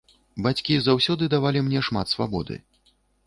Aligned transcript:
Бацькі 0.45 0.77
заўсёды 0.85 1.27
давалі 1.35 1.63
мне 1.67 1.79
шмат 1.87 2.07
свабоды. 2.17 2.61